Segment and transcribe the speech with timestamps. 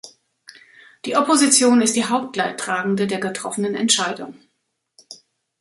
[1.05, 4.33] Die Opposition ist die Hauptleidtragende der getroffenen Entscheidung.